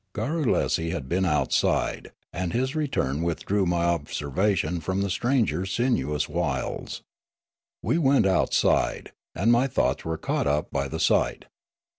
[0.15, 7.03] Garrulesi had been outside, and his return withdrew my observation from the stranger's sinuous wiles.
[7.83, 11.45] We went outside, and my thoughts were caught up b}^ the sight.